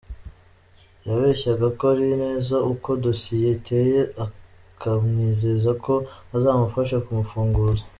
[1.07, 5.93] Yabeshyaga ko azi neza uko dosiye iteye akamwizeza ko
[6.35, 7.83] azamufasha kumufunguza.